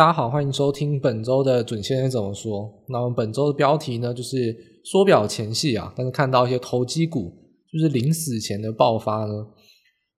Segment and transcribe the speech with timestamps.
[0.00, 2.72] 大家好，欢迎收听本周的准先生怎么说。
[2.88, 7.30] 那我们本周的标题呢，就是缩表前戏啊，但是看到一些投机股
[7.70, 9.46] 就是临死前的爆发呢。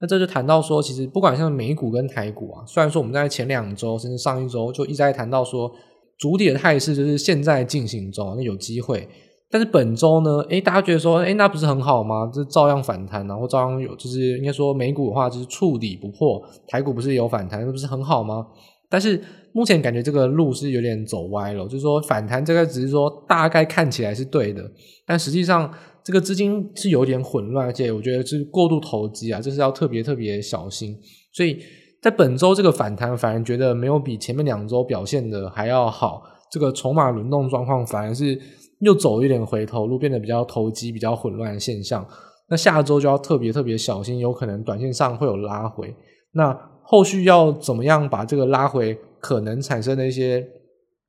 [0.00, 5.68] 那这就谈到说，其实不管像美股跟台股啊，虽然说我们在前两周甚至上一周就一直在谈到说，
[6.16, 9.08] 主体的态势就是现在进行中，那有机会。
[9.50, 12.30] 但是本周呢，诶，大家觉得说，诶，那不是很好吗？
[12.32, 18.46] 这照样反弹，然后照样有，就是应该说美股的话就是触底不破，台股不是有反弹，那不是很好吗？
[18.88, 19.20] 但是
[19.52, 24.62] 目前感觉这个路是有点走歪了，就是说反弹这个只是说大概看起来是对的，
[25.06, 30.96] 但实际上这个资金是有点混乱，而且我觉得是过度投机啊，这是要特别特别小心。
[31.32, 31.58] 所以
[32.00, 38.38] 在本周这个反弹反而觉得没有比前面两周表现的还要好，这个筹码轮动状况反而是
[38.80, 42.06] 又走一点回头路，变得比较投机、比较混乱的现象。
[42.48, 45.94] 那下周就要特别特别小心，有可能短线上会有拉回。
[46.32, 50.44] 那后续要怎么样把这个拉回可能产生的一些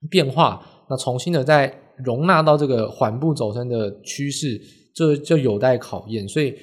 [0.10, 4.62] 变化，那重新的再容纳到这个缓步走升的趋势，
[4.94, 6.28] 这就有待考验。
[6.28, 6.54] 所以，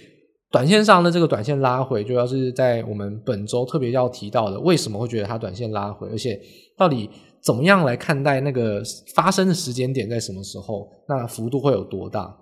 [0.52, 6.40] 短线上的这个短线拉回，就要是在我们本周特别要提到的，为什么会觉得它短线拉回，而且
[6.78, 7.10] 到底
[7.42, 8.80] 怎么样来看待那个
[9.14, 12.32] 发生的时间点在什么时候，那幅度会有多大？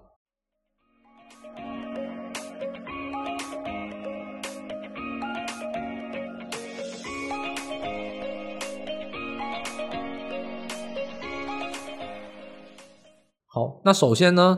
[13.59, 14.57] 好，那首先呢，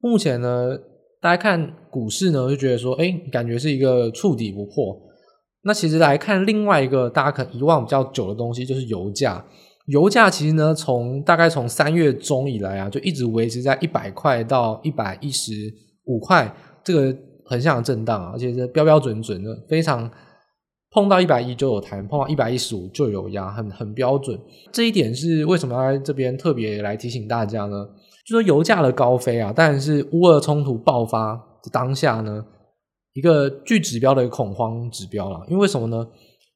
[0.00, 0.76] 目前呢，
[1.18, 4.94] 大家看股市呢，就觉得说，哎，感觉是一个触底不破。
[5.62, 9.42] 那其实来看另外一个大家可能遗忘比较久的东西，就是油价。
[9.86, 15.52] 油价其实呢，从大概从三月中以来啊，就一直维持在一百块到一百一十
[16.04, 20.10] 五块这个横向的震荡啊，而且是标标准准的，非常。
[20.90, 24.38] 碰到一百一就有弹，碰到一百一十五就有压，很很标准。
[24.70, 27.84] 这一点是为什么要在这边特别来提醒大家呢？
[28.26, 32.44] 就说油价的高飞啊，当然是乌俄冲突爆发的当下呢，
[33.12, 35.40] 一个巨指标的一个恐慌指标啦。
[35.48, 36.06] 因为为什么呢？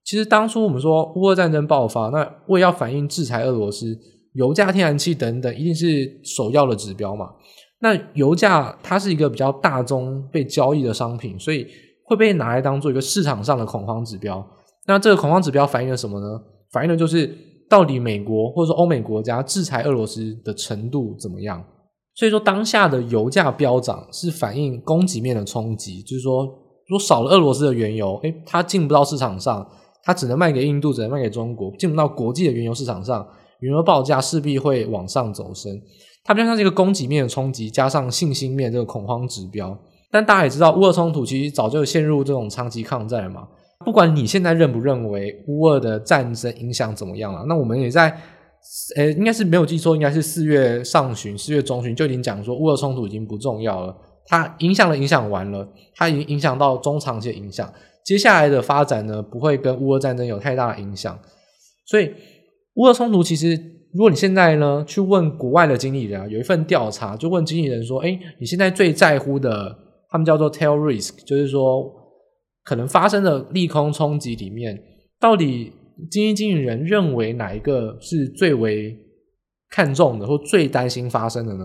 [0.05, 3.99] 其实当初我们说乌俄战争爆发，那为要反映制裁俄罗斯，
[4.33, 7.31] 油价、天然气等等，一定是首要的指标嘛。
[7.81, 11.67] 那油价它是一个比较大宗被交易的商品，所以。
[12.11, 14.43] 会被拿来当做一个市场上的恐慌指标，
[14.87, 16.41] 那这个恐慌指标反映了什么呢？
[16.73, 17.27] 反映的就是
[17.69, 21.63] 到底美国或者说欧美国家制裁俄罗斯的程度怎么样。
[22.15, 26.45] 所以说当下的油价飙涨是反映供给面的冲击，就是说
[26.89, 29.65] 如果少了俄罗斯的原油，诶，它进不到市场上，
[30.03, 33.25] 它只能卖给印度，只能卖给中国，进不到国际的原油市场上，
[33.61, 35.81] 原油报价势必会往上走升。
[36.25, 39.79] 它比较像是一个供给面的冲击，加上信心面这个恐慌指标。
[40.11, 43.47] 但大家也知道，乌俄冲突其实早就陷入这种长期抗战了嘛。
[43.89, 48.15] 不管你现在认不认为乌俄的战争影响怎么样了，那我们也在，
[48.97, 53.97] 呃，应该是没有记错，应该是四月上旬、四月中旬就已经讲说，乌俄冲突已经不重要了。
[54.27, 57.73] 它影响了，影响完了，它已经影响到中长期的影响。
[58.05, 61.19] 接下来的发展呢，不会跟乌俄战争有太大的影响。
[61.87, 62.13] 所以，
[62.75, 63.59] 乌俄冲突其实，
[63.95, 69.75] 如果你现在呢去问国外的经理人啊，有一份调查，就问经理人说：“诶，你现在最在乎的？”
[70.11, 71.85] 他们叫做 tail risk，就是说
[72.69, 74.79] 可能发生的利空冲击里面，
[75.19, 75.73] 到底
[76.11, 78.95] 基金经理人认为哪一个是最为
[79.71, 81.65] 看重的，或最担心发生的呢？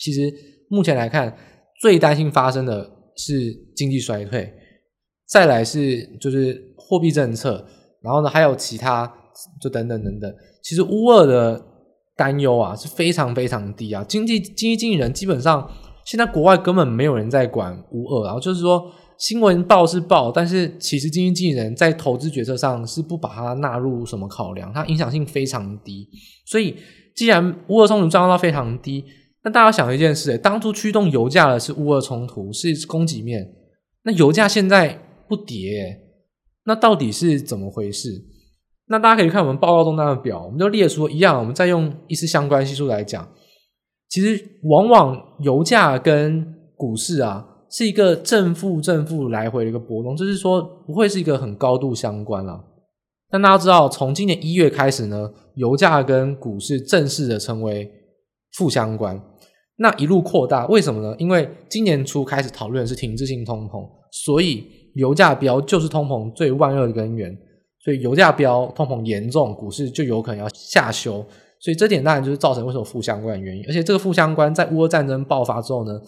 [0.00, 0.32] 其实
[0.70, 1.36] 目前来看，
[1.82, 4.50] 最担心发生的是经济衰退，
[5.28, 7.66] 再来是就是货币政策，
[8.00, 9.12] 然后呢还有其他
[9.60, 10.34] 就等等等等。
[10.62, 11.62] 其实乌俄的
[12.16, 15.70] 担忧啊是非常非常低啊，经济经济经理人基本上。
[16.04, 26.08] 现在国外根本没有人在管乌俄，然后就是说新闻报是报，但是其实基金经理人在投资决策上是不把它纳入什么考量，它影响性非常低。
[26.46, 26.76] 所以
[27.16, 29.04] 既然乌俄冲突状况非常低，
[29.42, 33.44] 那大家想一件事，当初驱动油价的是乌俄冲突，是供给面，
[34.04, 34.96] 那油价现在
[35.28, 36.00] 不跌，
[36.64, 38.24] 那到底是怎么回事？
[38.86, 43.28] 那大家可以看我们报告中那个表，我们就列出一样，我们再用一丝相关系数来讲。
[44.08, 52.64] 其实，往往油价跟股市啊是一个正负正负来回的一个波动，就是说不会是一个很高度相关啦。
[53.30, 57.90] 但大家知道，从今年一月开始呢，油价跟股市正式的成为
[58.56, 59.20] 负相关，
[59.76, 61.14] 那一路扩大，为什么呢？
[61.18, 67.36] 因为今年初开始讨论是停滞性通膨，所以油价飙就是通膨最万恶的根源，
[67.84, 71.24] 所以油价飙，通膨严重，股市就有可能要下修。
[71.60, 76.00] 所以这点当然就是造成为什么负相关的原因，而且这个负相关在乌俄战争爆发之后呢，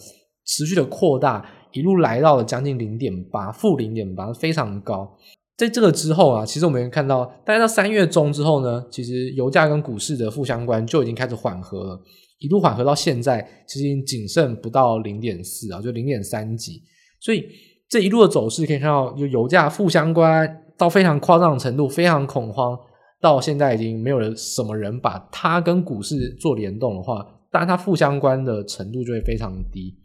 [0.51, 5.17] 持续的扩大，一路来到了将近零点八，负零点八，非常高。
[5.55, 12.01] 在这个之后啊，其实我们看到，大概到三月中之后呢，其实油价跟股市的负相关就已经开始缓和了，
[12.39, 16.81] 一路缓和到现在，其实已经仅剩不到零点四啊，就零点三几。
[17.21, 17.45] 所以
[17.87, 22.77] 这一路的走势可以看到，就油价负相关到非常夸张的程度，非常恐慌，
[23.21, 29.95] 到现在已经没有人什么人把它跟股市做联动的话，当然它负相关的程度就会非常低。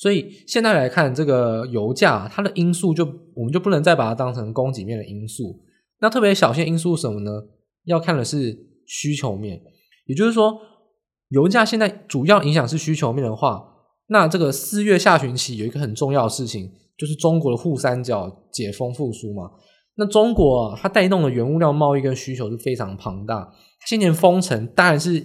[0.00, 3.04] 所以现在来看，这个油价它的因素就
[3.34, 5.60] 我们就不能再把它当成供给面的因素。
[5.98, 7.32] 那特别小心因素什么呢？
[7.84, 8.56] 要看的是
[8.86, 9.60] 需求面，
[10.06, 10.56] 也就是说，
[11.30, 13.60] 油价现在主要影响是需求面的话，
[14.06, 19.50] 那这个四月下旬期有一个很重要的事情，就是中国的沪三角解封复苏嘛。
[19.96, 23.52] 那中国，它带动的原物料贸易跟需求是非常庞大。
[23.84, 25.20] 今年封城当然是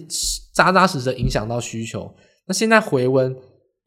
[0.52, 2.12] 扎扎实实影响到需求。
[2.48, 3.32] 那现在回温。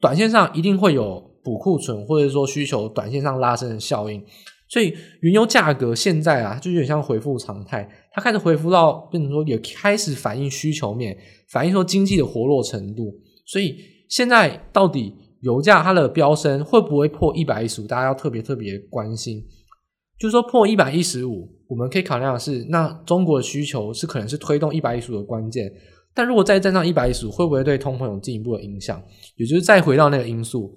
[0.00, 4.22] 短线上一定会有补库存，或者说需求短线上拉升的效应，
[4.68, 11.16] 所以原油价格现在啊，就有点像恢复常态，它开始恢复到变成说也开始反映需求面，
[11.48, 13.14] 反映说经济的活络程度。
[13.46, 13.76] 所以
[14.08, 17.86] 现在到底油价它的飙升会不会破一百一十五？
[17.86, 19.42] 大家要特别特别关心。
[20.18, 25.72] 就是说破一百一十五，我们可以考量的是，那中国的需求是可能是推动一百一十五的关键。
[26.18, 29.00] 但如果再站上一百一十五，会不会对通膨有进一步的影响？
[29.36, 30.76] 也就是再回到那个因素，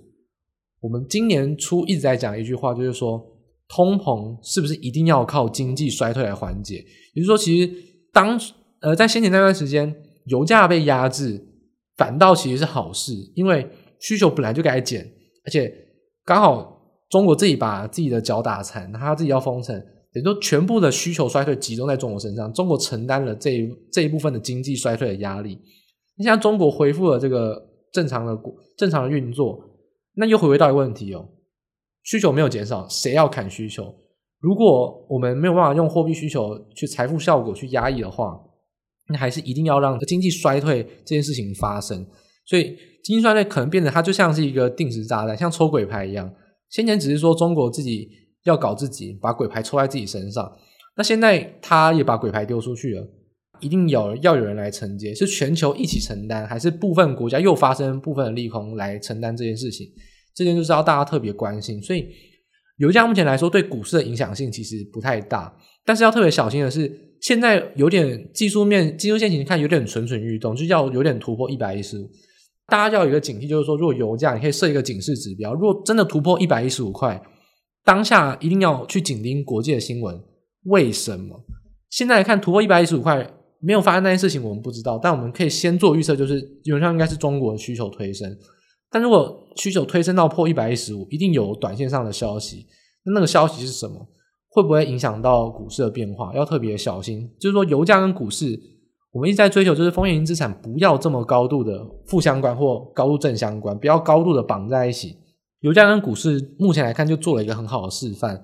[0.80, 3.20] 我们今年初一直在讲一句话，就是说
[3.68, 6.86] 通膨是不是一定要靠经济衰退来缓解？
[7.16, 7.74] 也就是说，其实
[8.14, 8.40] 当
[8.82, 9.92] 呃在先前那段时间，
[10.26, 11.44] 油价被压制，
[11.98, 13.68] 反倒其实是好事，因为
[14.00, 15.12] 需求本来就该减，
[15.44, 15.74] 而且
[16.24, 16.80] 刚好
[17.10, 19.84] 中国自己把自己的脚打残，他自己要封城。
[20.14, 25.58] 也就全部的需求衰退集中在中国身上，中国承担了这一这一部分的经济衰退的压力。
[26.18, 27.62] 你像中国恢复了这个
[27.94, 28.38] 正常的
[28.78, 29.58] 正常的运作，
[30.16, 31.30] 那又回归到一个问题哦，
[32.04, 33.96] 需求没有减少，谁要砍需求？
[34.40, 38.38] 如果我们没有办法用货币需求去财富效果去压抑的话，
[39.08, 42.06] 那还是一定要让经济衰退这件事情发生。
[42.46, 46.34] 所以经济衰退可能变得它就像是一个定时炸弹，像抽鬼牌一样。
[46.70, 48.20] 先前只是说中国自己。
[48.44, 50.52] 要搞自己，把鬼牌抽在自己身上。
[50.98, 53.08] 那现在他也把鬼牌丢出去了，
[53.62, 59.88] 一定有要有人来承接，是全球一起承担，还是部分国家又发生部分的利空来承担这件事情？
[60.36, 61.82] 这件就是要大家特别关心。
[61.82, 62.08] 所以
[62.78, 65.56] 油价目前来说对股市的影响性其实不太大，
[65.86, 66.92] 但是要特别小心的是，
[67.22, 72.10] 现在有点技术面、技术线型看有点蠢蠢欲动，就要有点突破一百一十五。
[72.68, 77.22] 大家要有一个警惕，就是说，如果油价你可以设一个警示指标，如果真的突破一百一十五块。
[77.84, 80.22] 当下一定要去紧盯国际的新闻，
[80.66, 81.44] 为什么？
[81.90, 83.28] 现在来看突破一百一十五块
[83.60, 84.98] 没有发生那件事情，我们不知道。
[84.98, 88.38] 但我们可以先做预测，就是基本上应该是中国的需求推升。
[88.90, 92.66] 但如果需求推升到破一百一十五，一定有短线上的消息。
[93.04, 94.08] 那那个消息是什么？
[94.50, 96.34] 会不会影响到股市的变化？
[96.34, 97.30] 要特别小心。
[97.40, 98.60] 就是说，油价跟股市，
[99.12, 105.16] 我们一直在追求，就是风险型资产不要这么高度的负相关或高度正相关，不要高度的绑在一起。
[105.62, 108.44] 油价跟股市目前来看就做了一个很好的示范。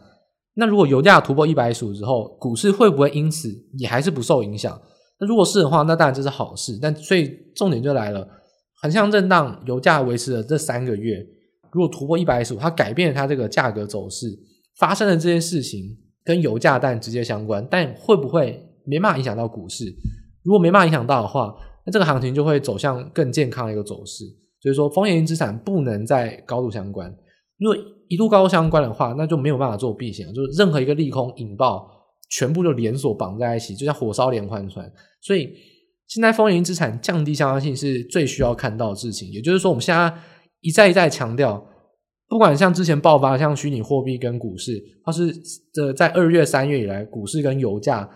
[0.55, 4.79] 那如果油价突破一百一十五之后，股市会不会因此也还是不受影响？
[5.19, 6.79] 那如果是的话，那当然这是好事。
[6.81, 8.27] 但所以重点就来了，
[8.81, 11.23] 横向震荡，油价维持了这三个月，
[11.71, 14.27] 如果突破一百一十五，它改变了它这个价格走势，
[14.77, 19.85] 发生的这件事情跟油价但直接相关，但会不会没办法影响到股市？
[20.43, 24.23] 如果没办法影响到的话，那这个行情就会走向更健康的一个走势。
[24.61, 27.15] 就是说，风险型资产不能再高度相关。
[27.59, 30.25] 如果一度高度相关的话，那就没有办法做避险。
[30.33, 31.87] 就是任何一个利空引爆，
[32.29, 34.91] 全部就连锁绑在一起，就像火烧连环船。
[35.21, 35.53] 所以，
[36.07, 39.31] 现在风险型资产降低相关性是最需要看到的事情。
[39.31, 40.13] 也就是说，我们现在
[40.61, 41.63] 一再一再强调，
[42.27, 45.31] 不管像之前爆发像虚拟货币跟股市，或是
[45.73, 48.09] 这在二月、三月以来，股市跟油价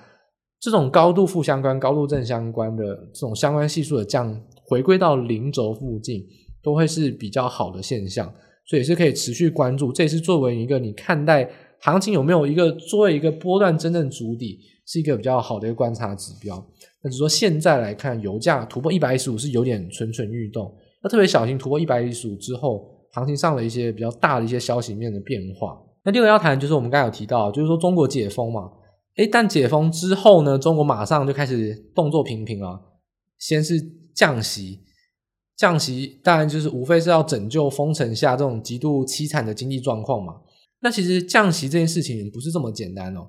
[0.60, 2.84] 这种高度负相关、高度正相关的
[3.14, 4.42] 这种相关系数的降。
[4.72, 6.26] 回归到零轴附近，
[6.64, 8.26] 都会是比较好的现象，
[8.66, 9.92] 所以也是可以持续关注。
[9.92, 11.50] 这也是作为一个你看待
[11.82, 16.56] 行情有没有一个作为一个波段真正主底，是一个比较好的一个观察指标。
[17.04, 20.74] 那只是说现在来看，油价突破一百一十五是有点蠢蠢欲动，
[21.04, 25.78] 要特别小心突破一百一十五之后，行情上的一些比较大的一些消息面的变化。
[26.06, 28.72] 那第二个要谈就是我们刚才有提到，就是说中国解封嘛，
[29.18, 32.80] 诶，但解封之后呢，中国马上就开始动作频频啊，
[33.38, 34.00] 先是。
[34.16, 34.80] 降息，
[35.58, 40.36] 降息，当然就是无非是要拯救封城下这种极度凄惨的经济状况嘛。
[40.82, 43.28] 那其实降息这件事情也不是这么简单哦。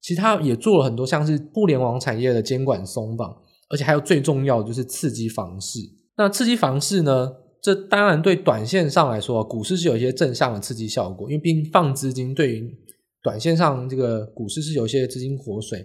[0.00, 3.36] 其实他也做了很多，像是互联网产业的监管松绑，
[3.68, 5.80] 而且还有最重要的就是刺激房市。
[6.16, 12.74] 那刺激房市呢，这当然对短线上来说，股市是有一些正向的刺激效果，因为毕竟放资金对于
[13.22, 15.84] 短线上这个股市是有一些资金活水，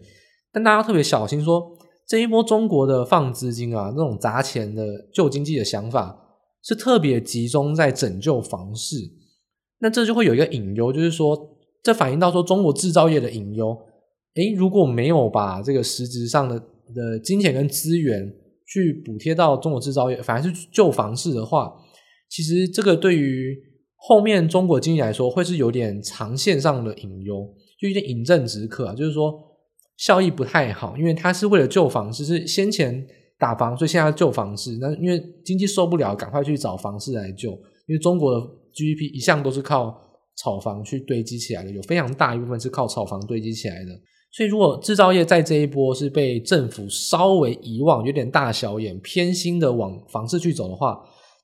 [0.54, 1.76] 但大家特别小心，说
[2.08, 6.20] 这一波中国的放资金啊，那种砸钱的救经济的想法
[6.62, 8.98] 是特别集中在拯救房市，
[9.80, 11.38] 那这就会有一个隐忧，就是说
[11.82, 13.78] 这反映到说中国制造业的隐忧，
[14.36, 16.60] 诶，如果没有把这个实质上的
[16.94, 18.34] 的金钱跟资源
[18.68, 21.74] 去补贴到中国制造业，反而是救房市的话，
[22.30, 23.58] 其实这个对于
[23.96, 27.48] 后面中国经济来说，会是有点长线上的隐忧，
[27.80, 29.34] 就有点饮鸩止渴啊，就是说
[29.98, 33.06] 效益不太好，因为它是为了救房市，是先前
[33.38, 34.78] 打房，所以现在救房市。
[34.82, 37.52] 那因为经济受不了，赶快去找房市来救。
[37.88, 38.40] 因为中国的
[38.74, 39.96] GDP 一向都是靠
[40.38, 43.92] 炒房去堆积起来的，有非常大一部分是靠炒房堆积起来的。
[44.32, 50.98] 所以如果制造业在这一波是被政府稍微遗忘，有点大小眼偏心的往房市去走的话，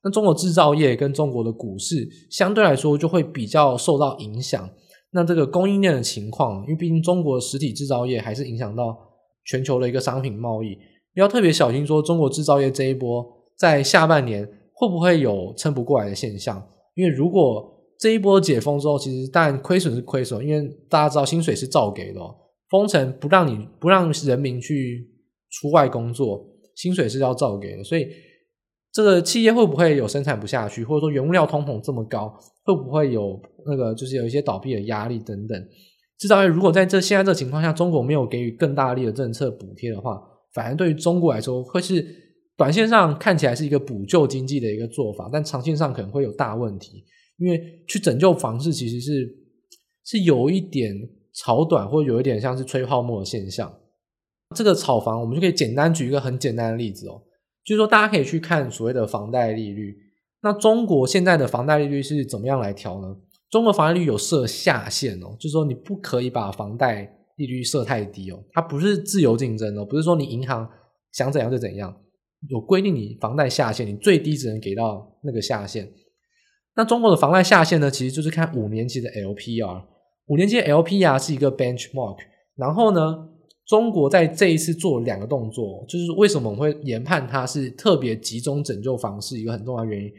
[0.03, 4.67] 那中国制造业跟中国的股市相对来说就会比较受到影响。
[5.11, 8.97] 那这个供应链的情况，因为毕竟中国实体制造业还是影响到
[9.45, 10.77] 全球的一个商品贸易，
[11.15, 13.25] 要特别小心说中国制造业这一波
[13.57, 16.63] 在下半年会不会有撑不过来的现象。
[16.95, 22.19] 因为如果这一波解封之后，其实当然亏损是亏损，因为大家知道薪水是照给的，
[22.69, 25.09] 封城不让你不让人民去
[25.49, 28.07] 出外工作，薪水是要照给的，所以。
[28.91, 35.67] 这个企业会不会有生产不下去，或者说原物料通膨这么高，会不会有那个就是有一些倒闭的压力等等？
[36.17, 40.19] 制造业如果在这现在这个情况下，中国没有给予更大力的政策补贴的话，
[40.53, 42.05] 反而对于中国来说会是
[42.57, 47.05] 短线上看起来是一个补救经济的一个做法，但长线上可能会有大问题，
[47.37, 49.29] 因为去拯救房市其实是
[50.03, 50.93] 是有一点
[51.35, 53.71] 炒短，或有一点像是吹泡沫的现象。
[54.55, 57.21] 这个炒房，我们就可以简单举一个很简单的例子哦。
[57.65, 59.95] 就是说，大家可以去看所谓的房贷利率。
[60.41, 63.15] 那中国现在的房贷利率是怎么样来调呢？
[63.49, 70.69] 中国房贷利率有设下限哦，就是说你不可以把房贷利率设太低哦，它不是自由竞争哦，不是说你银行
[71.11, 71.95] 想怎样就怎样，
[72.47, 75.91] 有规定你房贷下限，你最低只能给到那个下限。
[76.75, 79.83] 那中国的房贷下限呢，其实就是看五年期的 LPR，
[80.27, 82.17] 五年期 LPR 是一个 benchmark，
[82.55, 83.27] 然后呢，
[83.69, 90.11] 中国在这一次做了两个动作，就是为什么我们会研判它是特别集中拯救房市一个很重要原因。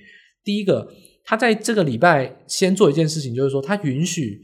[0.45, 0.88] 第一个，
[1.25, 4.40] 它在这个礼拜先做一件事情，就是说它允许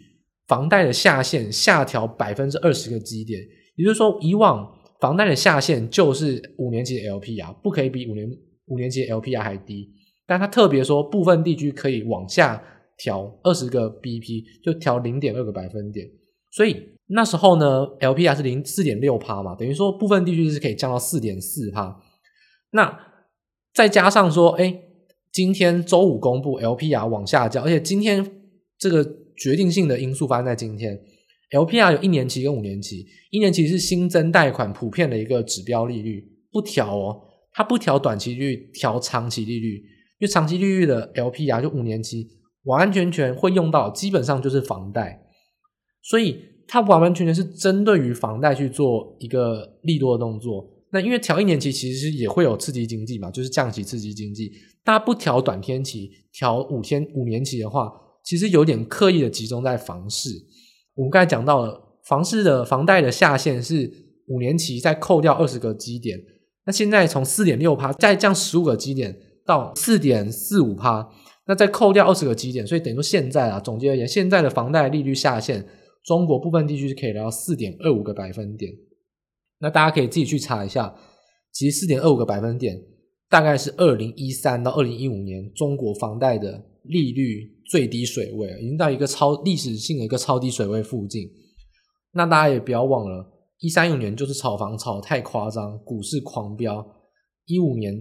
[0.49, 3.41] 房贷的下限下调百分之二十个基点，
[3.77, 4.69] 也就是说，以往
[5.01, 8.29] 房贷的下限就是五年期的 LPR，不可以比五年
[8.67, 9.89] 五年期的 LPR 还低。
[10.27, 12.61] 但它特别说，部分地区可以往下
[12.99, 16.05] 调二十个 BP，就调零点二个百分点，
[16.51, 16.96] 所以。
[17.09, 21.97] 那时候呢，LPR 是零四点六趴嘛，等于说部分地区是可以降到四点四趴。
[22.71, 22.99] 那
[23.73, 24.77] 再加上说，哎，
[25.33, 28.29] 今天周五公布 LPR 往下降，而且今天
[28.77, 29.05] 这个
[29.37, 30.99] 决定性的因素发生在今天
[31.53, 37.21] ，LPR 有一年期跟五年期，一年期是新增贷款普遍的一个指标利率，不调哦，
[37.53, 39.77] 它不调短期利率，调长期利率，
[40.19, 42.27] 因为长期利率的 LPR 就五年期，
[42.65, 45.23] 完完全全会用到，基本上就是房贷，
[46.03, 46.56] 所以。
[46.69, 50.69] 它完完全全是针对于房贷去做一个利多的动作。
[50.93, 54.51] 那因为调一年期其实也会有刺激经济嘛，就是降息刺激经济。
[54.85, 57.91] 大家不调短天期，调五天五年期的话，
[58.25, 60.31] 其实有点刻意的集中在房市。
[60.95, 63.91] 我们刚才讲到了，房市的房贷的下限是
[64.29, 66.19] 五年期，再扣掉二十个基点。
[66.65, 71.09] 那现在从四点六趴再降十五个基点到四点四五趴，
[71.47, 75.67] 那再扣掉二十个基点，所以等于说现在啊，总结而言，现在的房贷利率下限。
[76.07, 78.73] 中国部分地区是可以来到四点二五个百分点，
[79.59, 80.97] 那大家可以自己去查一下，
[81.53, 82.81] 其实四点二五个百分点
[83.29, 91.29] 大概是二零一三到二零一五年中国房贷的利率最低水位，已经到一个超历史性的一个超低水位附近。
[92.13, 96.87] 那大家也不要忘了，一三一五年就是炒房炒太夸张，股市狂飙；
[97.47, 98.01] 一五年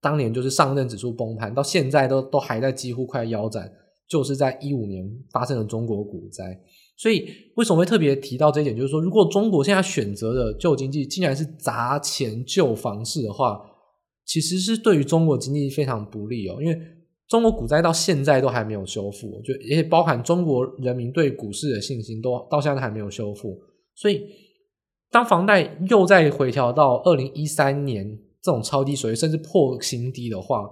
[0.00, 3.72] 当年就是上证指数崩盘，到现在都都还在几乎快腰斩，
[4.08, 6.60] 就是在一五年发生了中国股灾。
[7.00, 7.26] 所以
[7.56, 8.76] 为什么会特别提到这一点？
[8.76, 13.58] 就是说，如果中国现在选择的救经济竟然是砸钱救房市的话，
[14.26, 16.58] 其实是对于中国经济非常不利哦。
[16.60, 16.78] 因为
[17.26, 23.58] 中国股灾到现在都还没有修复，就也包含中国人民对股市的信心都到现在都还没有修复。
[23.94, 24.22] 所以，
[25.10, 30.68] 当房贷又再回调到二零一三年这种超低水位，甚至破新低的话，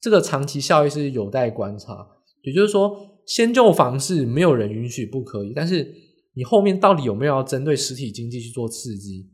[0.00, 2.08] 这个长期效益是有待观察。
[2.40, 3.12] 也就是说。
[3.26, 5.52] 先救房市，没有人允许不可以。
[5.54, 5.92] 但是
[6.34, 9.28] 你后面到底有没有要针对实体经济去做刺激？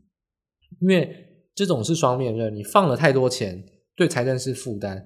[0.81, 1.09] 因为
[1.53, 3.63] 这种是双面刃，你放了太多钱，
[3.95, 4.97] 对财政是负担；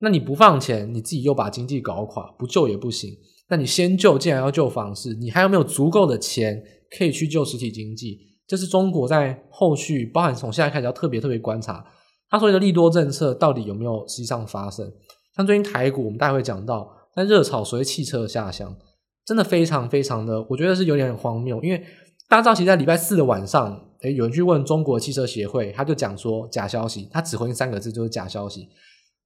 [0.00, 3.10] 那你不放钱，你自己又把经济搞垮，不救也不行。
[3.48, 6.62] 那你先救，既然要救房市，你还有没有足够的钱
[6.96, 8.18] 可以去救实体经济？
[8.46, 11.84] 这是中国在后续，包含从现在开始要特别特别观察，
[12.28, 14.92] 它所谓的利多政策到底有没有实际上发生？
[15.36, 18.76] 像最近台股，我们待会讲到，但热炒所谓汽车下乡，
[19.24, 21.82] 真的非常非常的，我觉得是有点荒谬，因为
[22.28, 28.68] 大家知道，其实在礼拜四的晚上，诶，有人去问中国汽车协会，他就讲说假消息，他只回应三个字，就是假消息。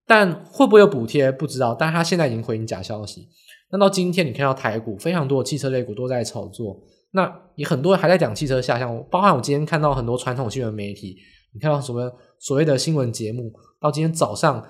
[0.06, 3.28] 但会不会有补贴不知道，但是他现在已经回应假消息。
[3.70, 6.78] 那到今天你看到台股非常多的汽车类股都在炒作，
[7.12, 11.16] 那也很多人还在讲汽车下乡，包含我今天看到很多传统新闻媒体，
[11.54, 13.50] 你看到什么所谓的新闻节目，
[13.80, 14.62] 到今天早上、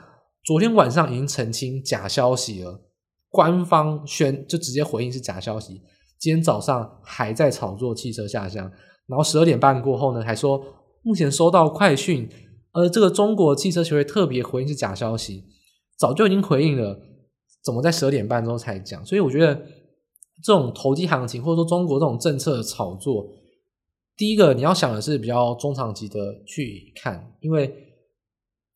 [0.45, 2.81] 昨天晚上已经澄清假消息了，
[3.35, 5.83] 官方宣就直接回应是假消息，
[6.21, 8.71] 今天早上还在炒作汽车下乡，
[9.09, 10.63] 然后十二点半过后呢，还说
[11.03, 12.29] 目前收到快讯。
[12.71, 15.45] 而这个中国汽车协会特别回应是假消息，
[15.97, 17.01] 早就已经回应了，
[17.65, 19.05] 怎么在十二点半之后才讲？
[19.05, 19.55] 所以我觉得
[20.43, 23.27] 这种投机行情，或者说中国这种政策炒作，
[24.17, 27.73] 第一个你要想的是比较中长期的去看，因为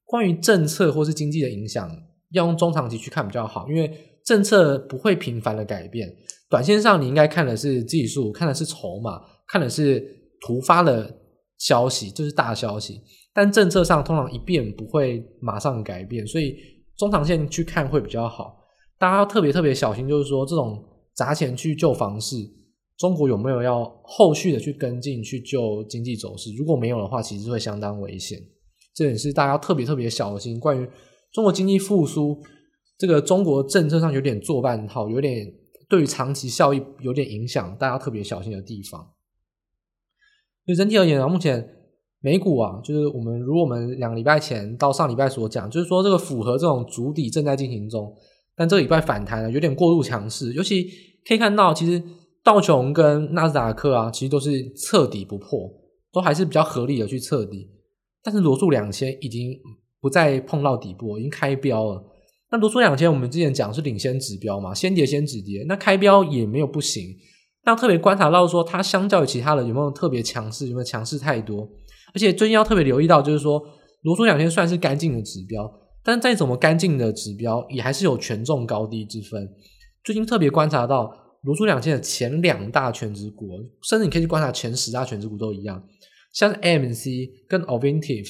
[0.04, 1.90] 关于政策或是经济的影响，
[2.30, 6.14] 要用中长期去看比较好，因为政策不会频繁的改变，
[6.50, 10.06] 短线上你应该看的是技术，看的是筹码，看的是
[10.42, 11.10] 突发的
[11.56, 13.00] 消息，就是大消息。
[13.32, 16.54] 但政策上通常一变不会马上改变，所以
[16.98, 18.54] 中长线去看会比较好。
[18.98, 20.78] 大家要特别特别小心，就是说这种
[21.14, 22.36] 砸钱去救房市，
[22.98, 26.52] 中国有没有要后续的去跟进去救经济走势？
[26.54, 28.38] 如果没有的话，其实会相当危险。
[28.94, 30.60] 这也是大家特别特别小心。
[30.60, 30.86] 关于
[31.32, 32.42] 中国经济复苏，
[32.98, 35.46] 这个中国政策上有点做半套，有点
[35.88, 39.00] 对于长期效益有点影响，大家特别小心的地方。
[40.66, 41.74] 所以整体而言啊，目前。
[42.20, 48.12] 美股啊，就是我们如我们两个礼拜前到上礼拜所讲，就是说这个符合这种主底正在进行中，
[48.56, 50.82] 但这个礼拜反弹呢有点过度强势，尤其
[51.24, 52.02] 可以看到，其实
[52.42, 55.72] 道琼跟纳斯达克啊，其实都是彻底不破，
[56.12, 57.70] 都还是比较合理的去彻底，
[58.20, 59.56] 但是罗素两千已经
[60.00, 62.04] 不再碰到底部，已经开标了。
[62.50, 67.14] 那罗素两千我们之前讲是领先指标嘛，先跌先止跌，那开标也没有不行，
[67.64, 71.68] 那特别观察到说它相较于其他的有没有特别强势，有没有强势太多？
[72.14, 73.62] 而且最近要特别留意到，就是说
[74.02, 75.70] 罗素两千算是干净的指标，
[76.02, 79.46] 但再怎么干净的指标，也还是有权重高低之分。
[80.02, 83.50] 最近特别观察到罗素两千的前两大权值股，
[83.82, 85.84] 甚至你可以去观察前十大权值股都一样，
[86.32, 88.26] 像是 AMC 跟 Ovintiv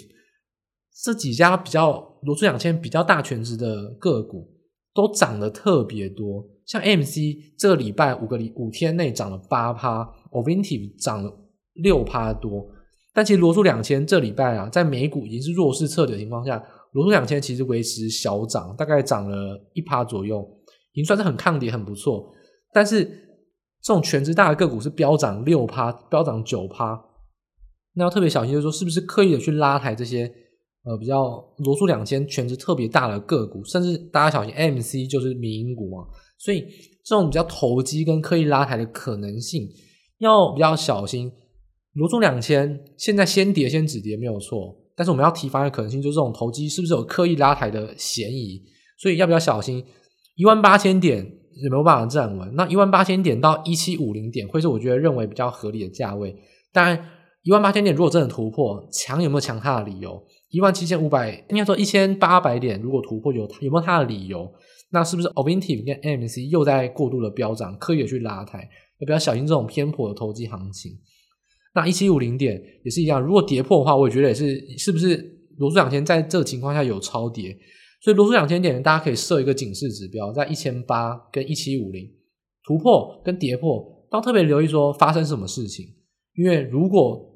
[1.05, 4.49] 这几家比较罗素两千比较大全值的个股，
[4.95, 6.45] 都涨得特别多。
[6.67, 7.19] 像 MC
[7.59, 10.03] 这个礼拜五个礼五天内涨了八趴
[10.33, 11.33] ，Ovintiv 涨了
[11.75, 12.67] 六趴多。
[13.15, 20.47] 但其实罗素两千这礼拜啊，在美股已经是弱势测底的情况下，罗素两千其实维持小涨，大概涨了一趴左右，
[20.93, 22.31] 已经算是很抗跌，很不错。
[22.73, 23.05] 但是
[23.83, 27.03] 这种全值大的个股是飙涨六趴，飙涨九趴，
[27.95, 30.31] 那要特别小心，就是说是不是刻意的去拉抬这些
[30.89, 36.07] 呃比较罗素两千全值特别大的个股，甚至大家小心，MC 就是民营股嘛，
[36.39, 36.63] 所以
[37.05, 39.69] 这种比较投机跟刻意拉抬的可能性
[40.19, 41.31] 要比较小心。
[41.93, 48.63] 罗素两千现在先跌先止跌没有错，但是我们要提防的可能性就是这种投机是不是有刻意拉抬的嫌疑，
[48.99, 49.85] 所以要不要小心？
[50.37, 51.19] 一万八千点
[51.63, 52.55] 有没有办法站稳？
[52.55, 56.35] 那一万八千点到一七五零点会是我觉得认为比较合理的价位。
[56.73, 57.05] 当然，
[57.43, 60.23] 一万八千点如果真的突破，强有没有强它的理由？
[60.51, 64.51] 一万七千五百应该说一千八百点如果突破有有没有它的理由？
[64.91, 68.59] 那是不是 Ovintive 跟 AMC 又在过度的飙涨，刻意的去拉抬？
[69.01, 70.93] 要不要小心这种偏颇的投机行情？
[71.75, 75.17] 那一七五零点也是一样，如果跌破的话，我也觉得也是，是不是
[75.59, 77.55] 罗素两千在这个情况下有超跌？
[78.03, 82.09] 所以罗素两千点，大家可以设一个警示指标，在一千八跟一七五零
[82.65, 85.85] 突破跟跌破，都特别留意说发生什么事情。
[86.35, 87.28] 因为如果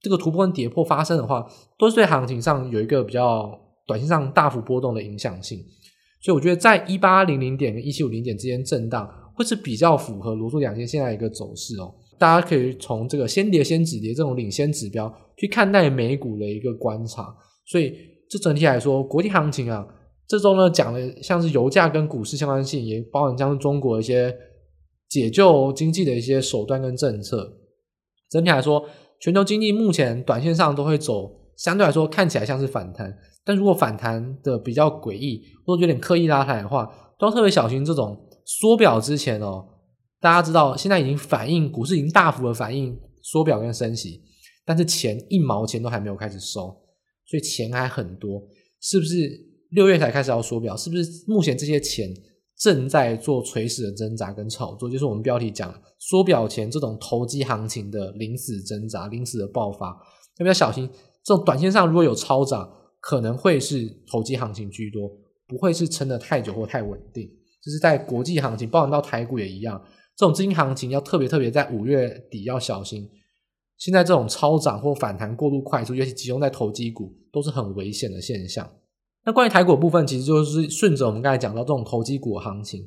[0.00, 1.46] 这个突破跟跌破发生的话，
[1.78, 3.50] 都是对行情上有一个比较
[3.86, 5.58] 短线上大幅波动的影响性。
[6.22, 11.94] 所以我觉得在一八零零点跟一七五零点之间震荡，会是比较符合罗素两千现在一个走势哦。
[12.18, 17.94] 大家可以从这个先跌先止跌这种领先指标去看待美股的一个观察，所以
[18.28, 19.86] 这整体来说，国际行情啊，
[20.26, 24.34] 这周呢讲的像是油价跟股市相关性，也包含像是中国一些
[25.10, 27.52] 解救经济的一些手段跟政策。
[28.30, 28.84] 整体来说，
[29.20, 39.66] 全球经济目前短线上都会走，相对来说看起来像是反弹，但如果反弹的比较诡异，或者有点刻意拉抬的话，都要特别小心这种缩表之前哦。
[40.20, 44.22] 大家知道，现在已经反映股市已经大幅的反映缩表跟升息，
[44.64, 46.74] 但是钱一毛钱都还没有开始收，
[47.26, 48.42] 所以钱还很多。
[48.80, 49.30] 是不是
[49.70, 50.76] 六月才开始要缩表？
[50.76, 52.08] 是不是目前这些钱
[52.58, 59.88] 正在做垂死的挣扎跟炒作，就是我们标题讲缩表前这种投机行情的临死挣扎、临死的爆发，
[60.38, 60.88] 要不要小心？
[61.22, 65.10] 这种短线上如果有超涨，可能会是投机行情居多，
[65.46, 67.28] 不会是撑得太久或太稳定。
[67.62, 69.82] 就是在国际行情，包含到台股也一样，
[70.16, 73.10] 这种资金行情要特别特别在五月底要小心。
[73.76, 78.66] 现在这种超涨或反弹过度快速，尤其集中在投机股，都是很危险的现象。
[79.26, 82.80] 那关于台股的部分，其实就是顺着我们刚才讲到这种投机股的行情。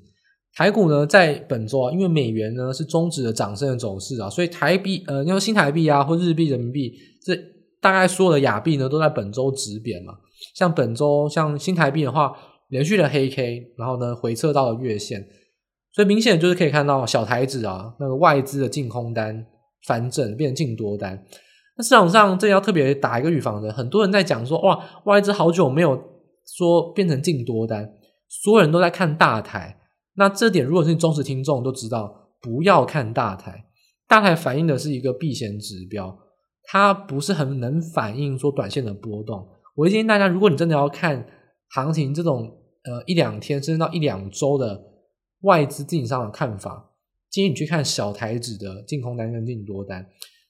[0.55, 7.35] 台股呢，在本周啊，因为美元呢是终止了涨升的走势啊，所以台币呃，因为新台币啊或日币、人民币，这
[7.81, 10.13] 大概所有的亚币呢都在本周止贬嘛。
[10.55, 12.33] 像本周像新台币的话，
[12.69, 15.27] 连续的黑 K，然后呢回撤到了月线，
[15.93, 19.45] 所以明显就是可以看到小台指啊，那个外资的净空单
[19.85, 21.21] 翻正变成净多单。
[21.77, 26.01] 那市场上这要特别打一个预防针，很多人在讲说哇，外资好久没有。
[26.55, 27.93] 说变成净多单，
[28.27, 29.77] 所有人都在看大台。
[30.15, 33.65] 那这点如果是忠实听众都知道，不要看大台。
[34.07, 36.17] 大台反映的是一个避险指标，
[36.63, 39.47] 它不是很能反映说短线的波动。
[39.75, 41.25] 我建议大家，如果你真的要看
[41.69, 44.81] 行情这种呃一两天甚至到一两周的
[45.41, 46.91] 外资自己上的看法，
[47.29, 50.05] 建议你去看小台指的净空单跟净多单。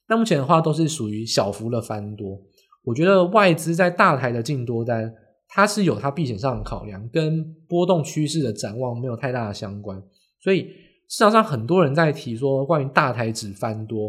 [0.08, 2.40] 那目前的话都是属于小幅的翻多。
[2.82, 5.14] 我觉得外资在大台的净多单。
[5.52, 10.00] 它是有它避险上的考量，跟波动趋势的展望没有太大的相关，
[10.40, 10.62] 所以
[11.08, 14.08] 市场上很多人在提说关于大台指翻多，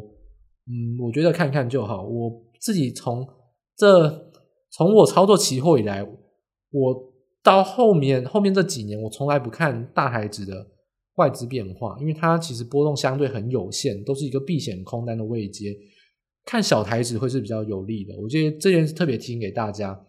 [0.68, 2.04] 嗯，我觉得看看就好。
[2.04, 3.28] 我自己从
[3.76, 4.32] 这
[4.72, 10.68] 从我操作期货以来，我到后面后面这几年，我从来不看大台指的
[11.16, 15.76] 外资变化，因为它其实波动相对很有限，都是一个避险空单的位阶，
[16.46, 18.14] 看小台指会是比较有利的。
[18.22, 20.00] 我觉得这件事特别提醒给大家。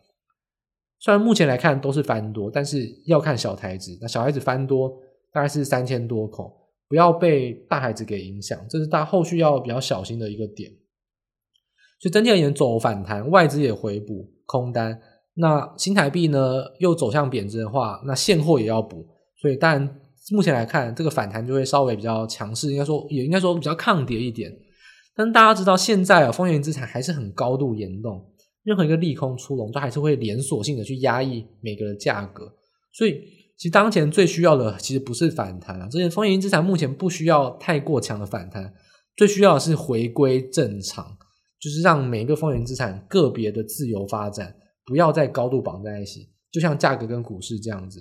[1.02, 3.98] 虽然目前来看都是翻多，但是要看小台子。
[4.00, 4.88] 那小台子翻多
[5.32, 6.56] 大概是三千多口，
[6.88, 10.70] 不要被大台子给影响，这是大后续要比较小心的一个点。
[11.98, 14.96] 所以整体而言走反弹，外资也回补空单。
[15.34, 19.04] 那新台币呢又走向贬值的话，那现货也要补。
[19.40, 24.56] 所以当然目前来看，这个反弹就会稍微比较强势，应该说也应该说比较抗跌一点。
[25.16, 28.24] 但大家知道现在啊，风险资产还是很高度联动。
[28.64, 32.52] 任何一个利空出笼，都还是会连锁性的去压抑每个的价格，
[32.92, 33.20] 所以
[33.56, 38.72] 其实当前最需要的其实不是反弹啊，这些风险资产目前不需要太过强的反弹，
[39.16, 41.16] 最需要的是回归正常，
[41.60, 48.00] 就是让每一个风险资产个别的自由发展，不要再高度绑在一起，就像价格跟股市这样子，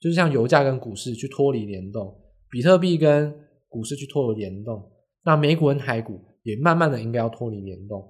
[0.00, 2.14] 就是像油价跟股市去脱离联动，
[2.50, 3.32] 比特币跟
[3.68, 4.90] 股市去脱离联动，
[5.24, 8.02] 那美股跟台股也慢慢的应该要脱离联动。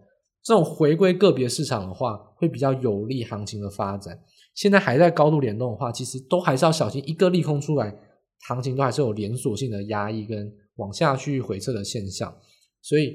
[0.42, 4.18] 这种回归个别市场的话，会比较有利行情的发展。
[4.55, 7.94] 现在还在高度联动的话，其实都还是要小心，一个利空出来，
[8.48, 12.35] 行情都还是有连锁性的压抑跟往下去回撤的现象。
[12.81, 13.14] 所以，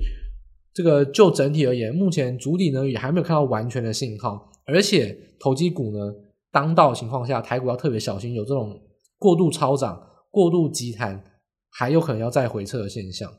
[0.71, 6.13] 这个就整体而言，目前主体呢也还没有看到完全的信号，而且投机股呢
[6.51, 8.79] 当道情况下，台股要特别小心，有这种
[9.17, 11.23] 过度超涨、过度急弹，
[11.71, 13.33] 还有可能要再回撤的现象。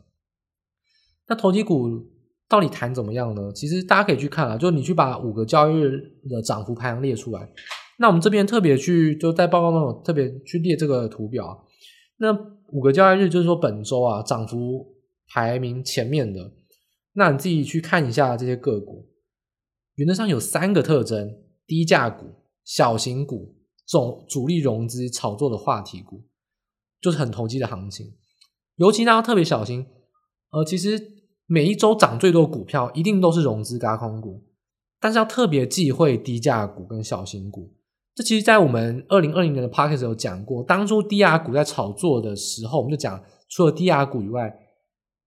[1.28, 2.15] 那投机股。
[2.48, 3.52] 到底谈怎么样呢？
[3.52, 7.50] 其实大家可以去看啊，就你去把五个交易日的涨幅排行列出来。
[7.98, 11.66] 那我们这边特别去就在报告中特别去列这个图表。
[12.18, 12.32] 那
[12.72, 14.94] 五个交易日就是说本周啊涨幅
[15.34, 16.52] 排名前面的，
[17.14, 19.08] 那你自己去看一下这些个股，
[19.96, 21.28] 原则上有三个特征：
[21.66, 22.26] 低价股、
[22.64, 23.56] 小型股、
[23.86, 26.24] 总主力融资炒作的话题股，
[27.00, 28.06] 就是很投机的行情。
[28.76, 29.84] 尤其大家特别小心，
[30.50, 31.15] 呃，其实。
[31.46, 34.44] 每一周涨最多股票一定都是融资轧空股，
[35.00, 37.72] 但是要特别忌讳低价股跟小型股。
[38.14, 44.50] 这其实，在我们二零二零年的 podcast 有讲过，当初低价股在炒作的时候，我们就讲，除了低价股以外，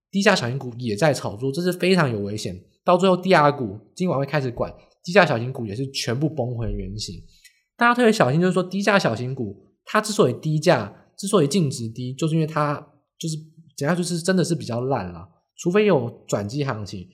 [0.10, 2.60] 低价小型股也在炒作，这是非常有危险。
[2.84, 7.16] 到最后，低价股今晚会开始管，低价小型股也是全部崩回原形。
[7.78, 9.56] 大家特别小心，就是说低价小型股
[9.86, 12.76] 它之所以低价，之所以净值低，就是因为它
[13.20, 13.38] 就是
[13.78, 15.30] 简单就是真的是比较烂了。
[15.60, 17.06] 除非有转机行情，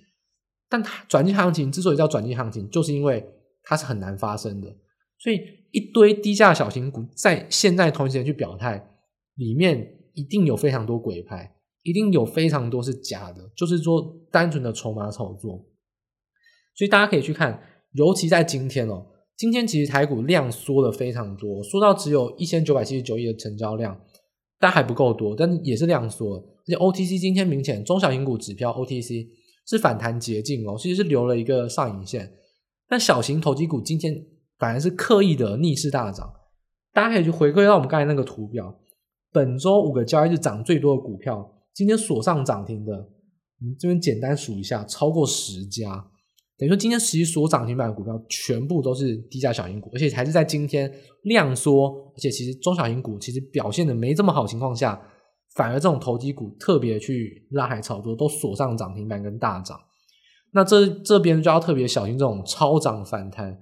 [0.70, 3.28] 但它转机行情之所以叫转机行情，就是因为
[3.64, 4.68] 它是很难发生的。
[5.18, 8.88] 所以一堆低价小型股在现在同时间去表态，
[9.36, 15.66] 里面一定有非常多鬼牌，一定有非常多是假的，就是说单纯的筹码炒作。
[16.76, 24.00] 所以大家可以去看，尤其在今天哦，今天其实台股量缩了非常多，缩到只有一千九百七十九亿的成交量，
[24.60, 26.44] 但还不够多，但也是量缩了。
[26.68, 29.28] 而且 OTC 今天明显中小型股指标 OTC
[29.68, 32.32] 是反弹捷径哦，其实是留了一个上影线。
[32.88, 34.26] 但小型投机股今天
[34.58, 36.32] 反而是刻意的逆势大涨。
[36.94, 38.80] 大家可以去回归到我们刚才那个图表，
[39.32, 46.08] 本周五个交易日涨最多的股票，今天锁上涨停的，我们这边简单数一下，超过十家。
[46.58, 50.90] 等于说，今天其实锁涨停板的股票全部都是低价小型股，而且还是在今天
[51.24, 55.02] 量缩，而且其实中小型股其实表现的没这么好情况下，
[55.56, 59.80] 反而这种投机股特别去拉抬炒作，都锁上涨停板跟大涨。
[60.52, 63.58] 那这这边就要特别小心这种超涨反弹，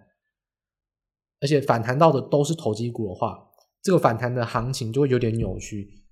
[1.39, 3.37] 而且反弹到的都是投机股的话，
[3.81, 6.03] 这个反弹的行情就会有点扭曲。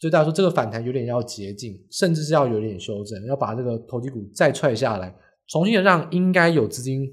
[0.00, 5.14] 所以大家说这个反弹有点要捷径，甚至是要有点修正，要把这个投机股再踹下来。
[5.48, 7.08] 重新的让应该有资金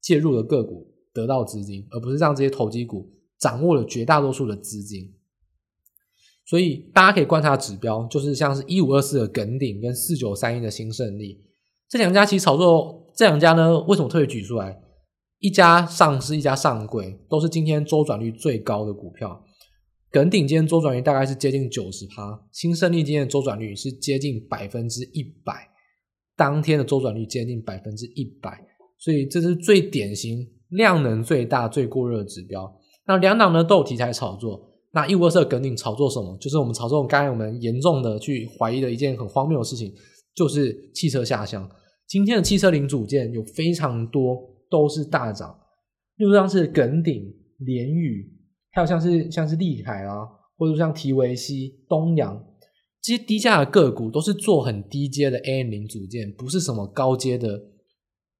[0.00, 5.12] 介入的个股得到资金，而不是让这些投机股掌握了绝大多数的资金。
[6.50, 11.40] 所以大家可以观察指标，就是像是一五二四的耿鼎跟四九三一的新胜利
[11.88, 14.76] 这两家，其实炒作这两家呢，为什么特别举出来？
[15.38, 19.44] 一家上市，一家上柜，都是今天周转率最高的股票。
[20.10, 25.54] 耿鼎今天周转率大概是接近九十趴，新胜利今天的周转率是接近百分之一百。
[26.36, 28.60] 当天的周转率接近百分之一百，
[28.98, 32.74] 所以这是最典型量能最大、最过热的指标。
[33.06, 34.69] 那两档呢都有题材炒作。
[34.92, 36.36] 那一五二四耿鼎炒作什么？
[36.38, 39.94] 就是我们炒作刚才我们严重的去怀疑的一件很荒谬的事情，
[40.34, 41.70] 就是汽车下乡。
[42.08, 44.36] 今天的汽车零组件有非常多
[44.68, 45.56] 都是大涨，
[46.16, 47.22] 例如像是耿鼎、
[47.58, 48.32] 联宇，
[48.72, 50.26] 还有像是像是利凯啊，
[50.56, 52.44] 或者像提维西、东阳。
[53.02, 57.58] 这些低价的个股都是做很低阶的 AM 零组件，不是什么高阶的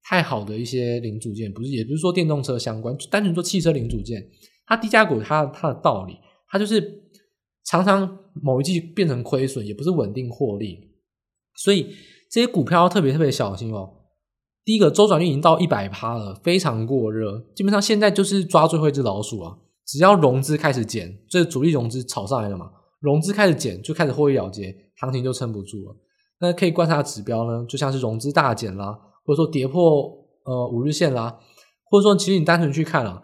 [0.03, 4.21] 太好的一些零组件，不是，也不是说电动车相关，单纯做汽车零组件。
[4.67, 6.13] 它低价股它它的道理，
[6.51, 7.03] 它就是
[7.65, 10.91] 常常某一季变成亏损，也不是稳定获利，
[11.55, 11.95] 所以
[12.29, 13.89] 这些股票要特别特别小心哦。
[14.63, 19.57] 第一个周转率已经到一百趴了，非常过热，基本上现在就是抓最后一只老鼠啊！
[19.87, 22.69] 只要融资开始减，这主力融资炒上来了嘛。
[22.99, 25.95] 融资开始减，就开始获利了结，行情就撑不住了。
[26.39, 29.81] 那可以观察指标呢，就像是融资大减啦，或者说跌破
[30.45, 31.39] 呃五日线啦，
[31.85, 33.21] 或者说其实你单纯去看啊，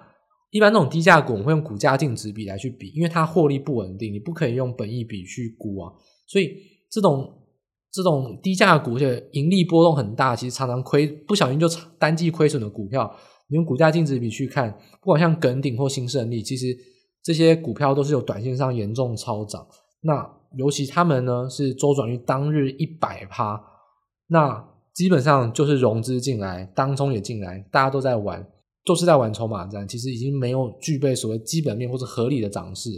[0.51, 5.91] 一般这种低价股我们会用股价净值比来去比，因为它获利不稳定，你不可以用本益比去估啊。
[6.27, 6.51] 所以
[6.89, 7.33] 这种
[7.91, 11.67] 这种低价股而且盈利波动很大，其实常常亏，不小心就
[11.99, 13.15] 单季亏损的股票，
[13.49, 16.65] 你用股价净值比去看，不管像耿鼎或新胜利，其实。
[17.23, 19.67] 这些股票都是有短线上严重超涨，
[19.99, 23.62] 那尤其他们呢是周转率当日一百趴，
[24.27, 28.47] 那基本上就是融资进来，当中也进来，大家都在玩，
[28.88, 32.89] 都是在玩筹码战，其实已经没有具备所谓基本面或者合理的涨势，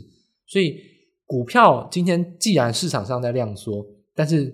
[0.46, 0.78] 所以
[1.26, 4.54] 股票今天既然市场上在量缩，但是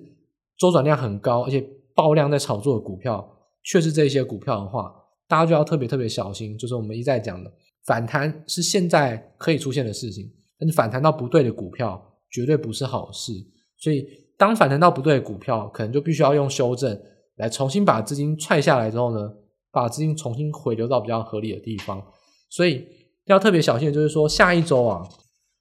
[0.58, 1.62] 周转量很高，而且
[1.94, 3.30] 爆量在炒作的股票
[3.66, 4.90] 却是这些股票的话，
[5.28, 7.52] 大家就要特别特别小心，就是我们一再讲的。
[7.86, 13.32] 反弹是现在可以出现的事情，但是反弹到不对的股票绝对不是好事。
[13.78, 17.00] 所以，当反弹到不对的股票，可能就必须要用修正
[17.36, 19.32] 来重新把资金踹下来之后呢，
[19.76, 22.02] 把资金重新回流到比较合理的地方。
[22.50, 22.88] 所以
[23.26, 25.08] 要特别小心的就是说，下一周啊，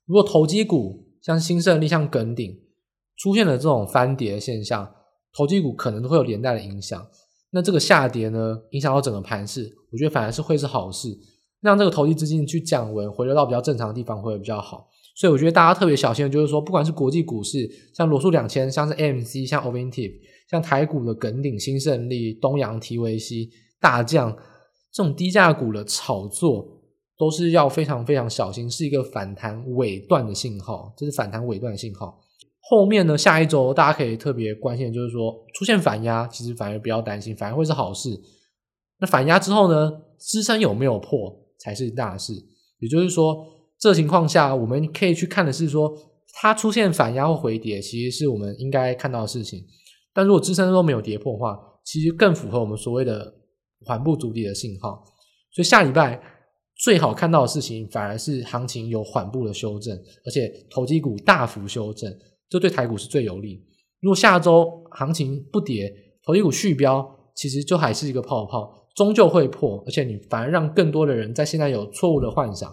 [0.07, 2.57] 如果投机股像新胜利、像耿鼎
[3.17, 4.95] 出现了这种翻跌的现象，
[5.37, 7.05] 投机股可能都会有连带的影响。
[7.51, 11.09] 那这个下跌呢，影响到整个盘势，我觉得反而是会是好事。
[11.61, 14.87] 让这个投机资金去降温，回流到比较正常的地方会比较好。
[15.17, 20.13] 所以我觉得大家特别小心的就是说，不管是国际股市，像罗素两千，像是 AMC，像 Ovintiv，
[20.51, 23.49] 像台股的耿鼎、新胜利、东洋、TVC
[23.85, 24.35] 大降，
[24.91, 26.67] 这种低价股的炒作
[27.19, 32.19] 都是要非常非常小心，是一个反弹尾段的信号，这是反弹尾段信号。
[32.63, 38.19] 后面呢，下一周大家可以特别关心的就是说，出现反压，其实反而不要担心，反而会是好事。
[39.01, 41.45] 那反压之后呢，支撑有没有破？
[41.59, 42.33] 才是大事，
[42.79, 43.47] 也就是说，
[43.79, 45.95] 这情况下我们可以去看的是说，
[46.35, 49.63] 它出现反压或回跌，其实是我们应该看到的事情。
[50.13, 53.33] 但如果支撑都没有跌破的话，其实更符合我们所谓的
[53.85, 55.03] 缓步筑底的信号。
[55.53, 56.21] 所以下礼拜
[56.83, 62.13] 最好看到的事情，反而是行情有缓步的修正，而且投机股大幅修正，
[62.49, 63.65] 这对台股是最有利。
[64.01, 65.93] 如果下周行情不跌，
[66.25, 68.89] 投机股续飙，其实就还是一个泡泡。
[68.95, 72.73] 终究会破，而且你反而让更多的人在现在有错误的幻想，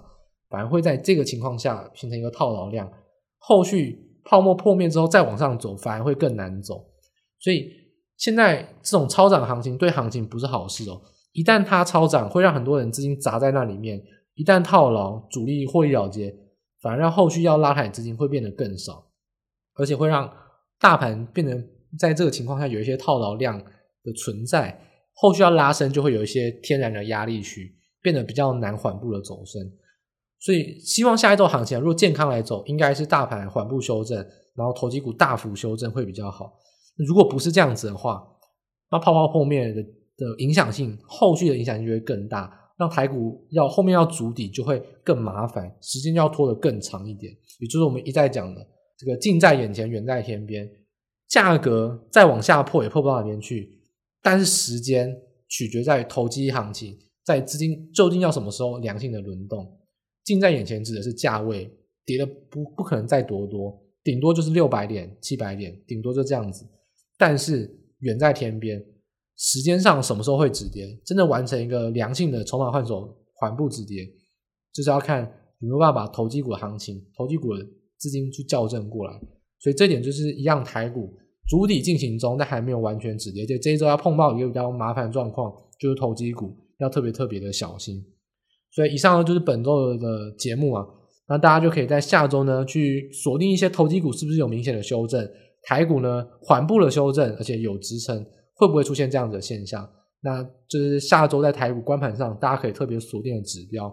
[0.49, 2.87] 反而会在这个情况下形成一个套牢量。
[3.39, 6.85] 后续泡沫破灭之后再往上走，反而会更难走。
[7.39, 7.71] 所以
[8.21, 11.01] 现在这种超涨行情对行情不是好事哦。
[11.31, 13.99] 一旦它超涨，会让很多人资金砸在那里面；
[14.35, 16.31] 一旦套牢，主力获利了结，
[16.81, 19.07] 反而让后续要拉抬资金会变得更少，
[19.73, 20.31] 而且会让
[20.79, 21.59] 大盘变得
[21.97, 24.79] 在这个情况下有一些套牢量的存在。
[25.15, 29.59] 后续要拉升，就会有一些天然的压力区，变得比较难缓步的走升。
[30.39, 36.53] 所以希望下一周行情如果健康来走，应该是大盘缓步修正，然后投机股大幅修正会比较好。
[37.05, 38.25] 如果不是这样子的话，
[38.91, 39.81] 那泡泡破灭的
[40.17, 47.31] 的影响性，后续的影响性就会更大，让台股要后面要筑底就会更麻烦，时间要拖得更长一点。
[47.59, 50.69] 也就是我们一再讲的，这个近在眼前，远在天边，
[51.29, 53.79] 价格再往下破也破不到哪边去，
[54.21, 55.15] 但是时间
[55.47, 59.79] 取决在投机行情，在资金究竟要什么时候良性的轮动。
[60.23, 61.71] 近在眼前指的是价位
[62.05, 66.65] 跌的不不可能再多多，顶多就是六百点、七百点，顶多就这样子。
[67.21, 68.83] 但是远在天边，
[69.37, 70.99] 时间上什么时候会止跌？
[71.05, 74.03] 真的完成一个良性的筹码换手，缓步止跌，
[74.73, 75.21] 就是要看
[75.59, 77.63] 有没有办法把投机股的行情、投机股的
[77.99, 79.13] 资金去校正过来。
[79.59, 81.13] 所以这点就是一样，台股
[81.47, 83.45] 主底进行中，但还没有完全止跌。
[83.45, 88.03] 就这一周要碰到一个比较麻烦的状况，就是投机股要特别特别的小心。
[88.71, 90.83] 所以以上呢就是本周的节目啊，
[91.27, 95.29] 那大家就可以在下周呢去锁定一些投机股是不是有明显的修正。
[95.63, 99.87] 台股呢缓步的修正，而且有支撑，会不会出现这样子的现象？
[100.23, 103.91] 那就是下周在台股观盘上，大家可以特别锁定的指标。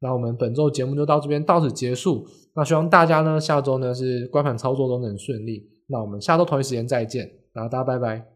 [0.00, 2.26] 那我们本周节目就到这边到此结束。
[2.54, 5.62] 那希望大家呢下周呢是观盘操作都能顺利。
[5.88, 8.33] 那我们下周同一时间再见，然后大家拜拜。